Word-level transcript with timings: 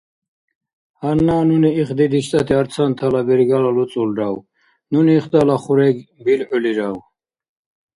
Гьанна 0.99 1.37
нуни 1.49 1.69
ихди 1.81 2.05
диштӀати 2.11 2.53
арцантала 2.61 3.21
бергала 3.29 3.71
луцӀулрав? 3.77 4.35
Нуни 4.91 5.11
илдала 5.19 5.55
хурег 5.63 5.97
билгӀулирав? 6.25 6.97